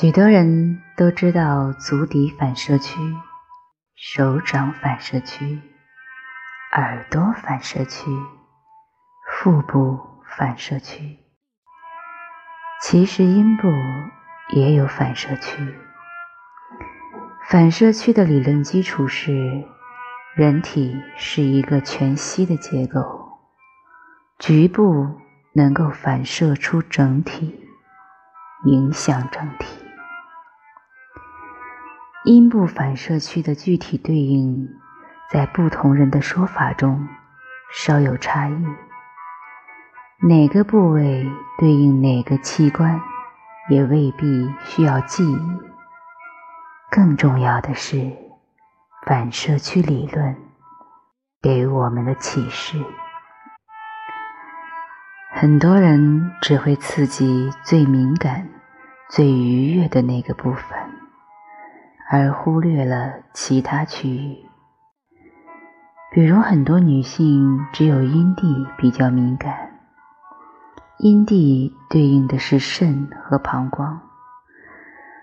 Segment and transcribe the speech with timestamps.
[0.00, 2.98] 许多人都知道足底反射区、
[3.94, 5.60] 手掌反射区、
[6.72, 8.10] 耳朵反射区、
[9.30, 10.00] 腹部
[10.38, 11.18] 反射区，
[12.80, 13.68] 其实阴部
[14.56, 15.74] 也有反射区。
[17.50, 19.62] 反射区的理论基础是，
[20.34, 23.38] 人体是一个全息的结构，
[24.38, 25.20] 局部
[25.52, 27.68] 能够反射出整体，
[28.64, 29.79] 影响整体。
[32.24, 34.68] 阴部反射区的具体对应，
[35.30, 37.08] 在不同人的说法中
[37.72, 38.66] 稍有差异。
[40.28, 41.26] 哪个部位
[41.58, 43.00] 对应哪个器官，
[43.70, 45.38] 也未必需要记忆。
[46.90, 48.12] 更重要的是，
[49.06, 50.36] 反射区理论
[51.40, 52.76] 给我们的启示。
[55.32, 58.46] 很多人只会刺激最敏感、
[59.08, 60.79] 最愉悦的那个部分。
[62.12, 64.36] 而忽略了其他区域，
[66.12, 69.78] 比如很多女性只有阴蒂比较敏感，
[70.98, 74.00] 阴蒂对应的是肾和膀胱。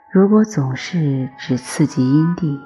[0.10, 2.58] 如果总是只刺激阴蒂，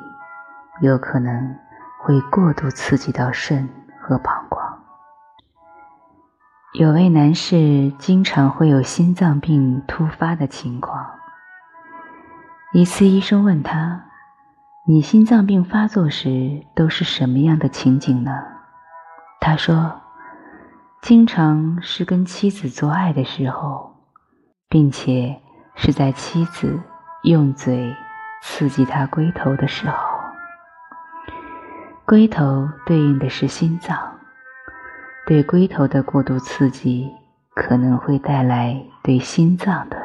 [0.82, 1.56] 有可能
[2.04, 3.68] 会过度刺激到肾
[4.00, 4.84] 和膀胱。
[6.74, 11.10] 有位男士经常会有心脏病突发的情况，
[12.72, 14.11] 一次医生问他。
[14.88, 18.32] 你心脏病发作时都是什么样的情景呢？
[19.40, 20.02] 他说，
[21.04, 23.96] 经常是跟妻子做爱的时候，
[24.68, 25.40] 并且
[25.76, 26.82] 是在妻子
[27.22, 27.96] 用嘴
[28.42, 29.96] 刺激他龟头的时候。
[32.04, 33.96] 龟头对应的是心脏，
[35.28, 37.08] 对龟头的过度刺激
[37.54, 39.98] 可能会带来对心脏的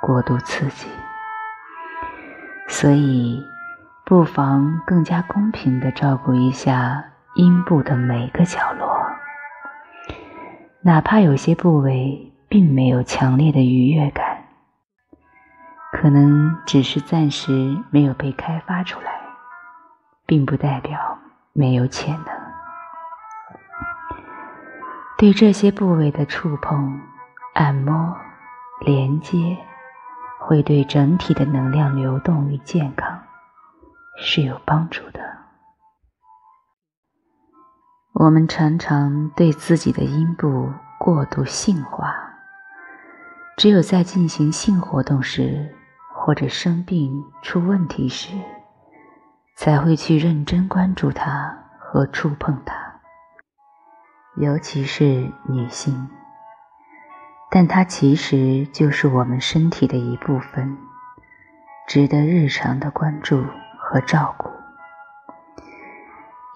[0.00, 0.86] 过度刺激，
[2.68, 3.42] 所以。
[4.12, 7.02] 不妨更加公平地照顾一下
[7.34, 9.10] 阴部的每个角落，
[10.82, 14.44] 哪怕有些部位并没有强烈的愉悦感，
[15.92, 19.18] 可能只是暂时没有被开发出来，
[20.26, 21.18] 并不代表
[21.54, 22.26] 没有潜能。
[25.16, 27.00] 对这些部位的触碰、
[27.54, 28.14] 按摩、
[28.84, 29.56] 连接，
[30.38, 33.21] 会对整体的能量流动与健康。
[34.18, 35.20] 是有帮助的。
[38.14, 42.14] 我们常常对自己的阴部过度性化，
[43.56, 45.74] 只有在进行性活动时，
[46.14, 48.36] 或者生病出问题时，
[49.56, 53.00] 才会去认真关注它和触碰它。
[54.36, 56.08] 尤其是女性，
[57.50, 60.78] 但它其实就是我们身体的一部分，
[61.88, 63.44] 值得日常的关注。
[63.92, 64.48] 和照顾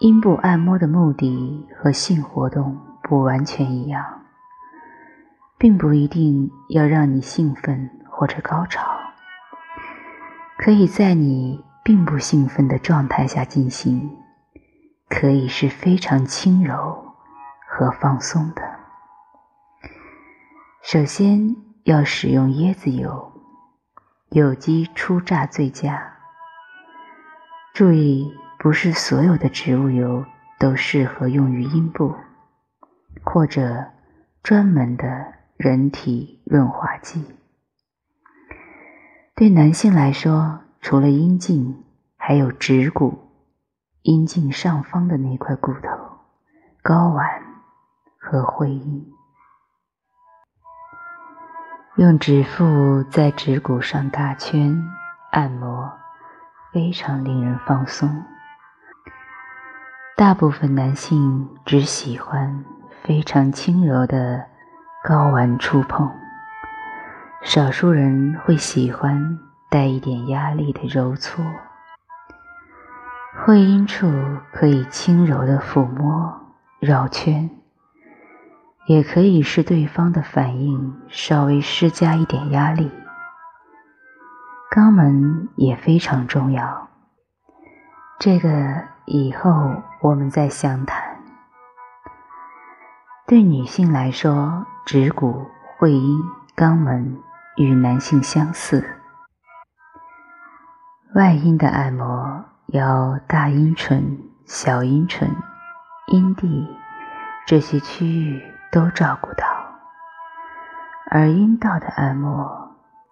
[0.00, 4.22] 阴部按摩的目的和性活动不完全一样，
[5.58, 8.82] 并不一定要让你兴奋或者高潮，
[10.56, 14.16] 可以在你并不兴奋的状态下进行，
[15.10, 17.14] 可以是非常轻柔
[17.68, 18.62] 和放松的。
[20.82, 21.54] 首先
[21.84, 23.32] 要使用椰子油，
[24.30, 26.15] 有机初榨最佳。
[27.76, 30.24] 注意，不是所有的植物油
[30.58, 32.16] 都适合用于阴部，
[33.22, 33.84] 或者
[34.42, 37.22] 专门的人体润滑剂。
[39.34, 41.84] 对男性来说，除了阴茎，
[42.16, 43.28] 还有指骨、
[44.00, 45.90] 阴茎上方的那块骨头、
[46.82, 47.28] 睾丸
[48.18, 49.06] 和会阴。
[51.96, 54.82] 用指腹在指骨上打圈
[55.30, 55.92] 按摩。
[56.76, 58.22] 非常令人放松。
[60.14, 62.66] 大部分男性只喜欢
[63.02, 64.44] 非常轻柔的
[65.08, 66.10] 睾丸触碰，
[67.42, 69.38] 少数人会喜欢
[69.70, 71.42] 带一点压力的揉搓。
[73.42, 74.12] 会阴处
[74.52, 76.30] 可以轻柔的抚摸、
[76.78, 77.48] 绕圈，
[78.86, 82.90] 也可以是对方的反应稍微施加一点压力。
[84.70, 86.88] 肛门也非常重要，
[88.18, 91.16] 这个以后我们再详谈。
[93.26, 95.46] 对女性来说，指骨、
[95.78, 96.20] 会阴、
[96.54, 97.18] 肛门
[97.56, 98.98] 与男性相似。
[101.14, 105.34] 外阴的按摩要大阴唇、小阴唇、
[106.08, 106.68] 阴蒂
[107.46, 109.46] 这些区域都照顾到，
[111.10, 112.65] 而阴道的按摩。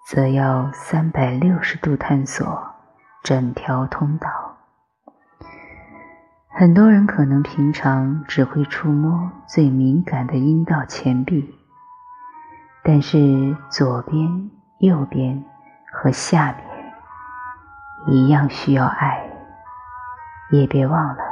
[0.06, 2.74] 则要三百六十度探索
[3.22, 4.28] 整条通道。
[6.48, 11.52] 很多人可能平常只会触摸最敏感的阴道前壁，
[12.84, 15.44] 但是左边、右边
[15.90, 16.64] 和下面
[18.06, 19.26] 一样需要爱，
[20.50, 21.22] 也别忘了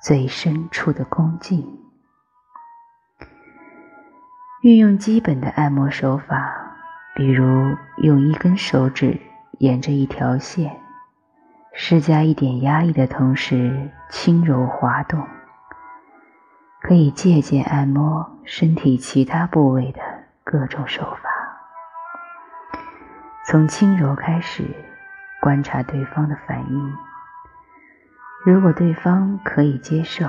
[0.00, 1.80] 最深处的恭敬。
[4.62, 6.61] 运用基本的按摩手法，
[7.14, 9.20] 比如用一根手指
[9.58, 10.76] 沿着一条线，
[11.72, 15.26] 施加一点压力的同时轻柔滑动，
[16.80, 20.00] 可以借鉴按摩身体其他部位的
[20.42, 21.30] 各种手法。
[23.46, 24.64] 从轻柔开始，
[25.40, 26.96] 观察对方的反应。
[28.44, 30.26] 如果对方可以接受，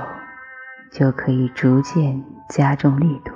[0.92, 3.33] 就可以逐渐加重力度。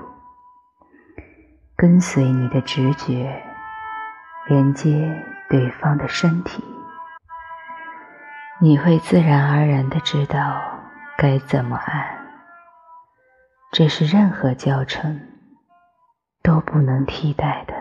[1.78, 3.40] 跟随你的直觉，
[4.48, 6.64] 连接对方的身体，
[8.60, 10.60] 你会自然而然的知道
[11.20, 12.18] 该怎么按。
[13.72, 15.22] 这是任何教程
[16.42, 17.76] 都不能替代的。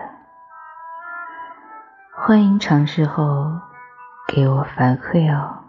[2.13, 3.59] 欢迎尝试后
[4.27, 5.63] 给我反馈哦。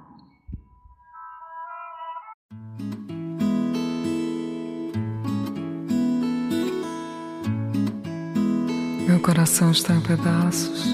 [9.18, 10.86] Meu coração está em pedaços.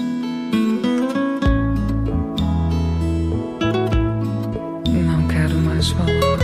[4.89, 6.39] Não quero mais falar.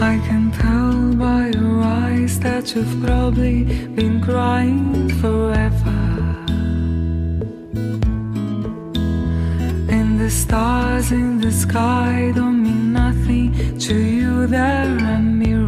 [0.00, 3.64] I can tell by your eyes that you've probably
[3.96, 5.90] been crying forever.
[9.90, 15.59] And the stars in the sky don't mean nothing to you, they're a mirror.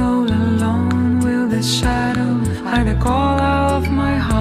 [0.00, 2.32] All alone, the shadow
[2.84, 4.31] the call of my heart?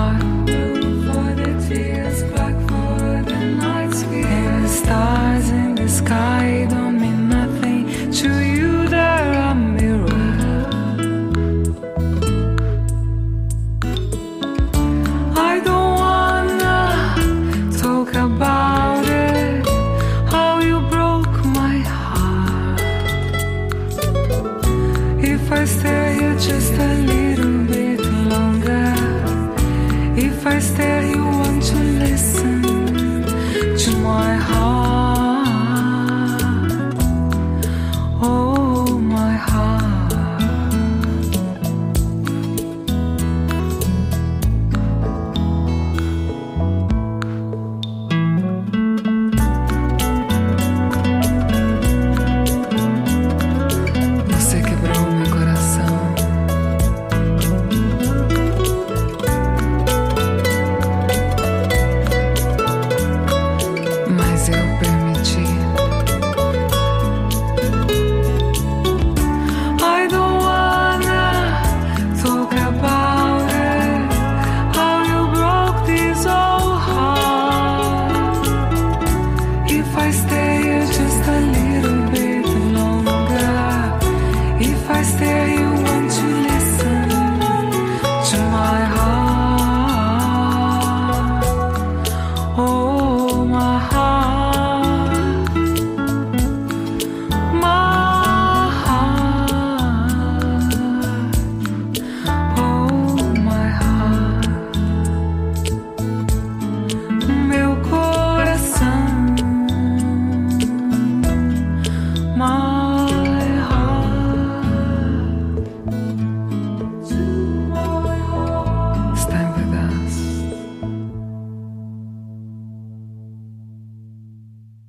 [34.02, 34.81] my heart.